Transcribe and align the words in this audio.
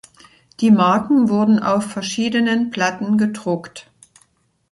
Die 0.61 0.71
Marken 0.71 1.29
wurden 1.29 1.59
auf 1.59 1.85
verschiedenen 1.91 2.71
Platten 2.71 3.19
gedruckt. 3.19 3.87